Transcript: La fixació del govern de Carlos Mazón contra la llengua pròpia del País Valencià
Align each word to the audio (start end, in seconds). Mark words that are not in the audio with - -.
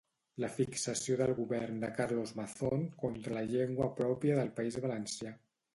La 0.43 0.47
fixació 0.53 1.17
del 1.19 1.33
govern 1.41 1.77
de 1.85 1.91
Carlos 1.99 2.35
Mazón 2.41 2.89
contra 3.05 3.39
la 3.39 3.47
llengua 3.53 3.95
pròpia 4.01 4.41
del 4.41 4.55
País 4.59 4.85
Valencià 4.89 5.39